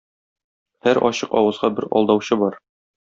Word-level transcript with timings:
Һәр 0.87 0.99
ачык 1.09 1.35
авызга 1.41 1.71
бер 1.81 1.87
алдаучы 2.01 2.39
бар. 2.45 2.59